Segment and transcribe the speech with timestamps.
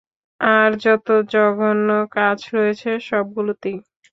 [0.41, 3.77] আর যত জঘন্য কাজ রয়েছে সবগুলোতেই।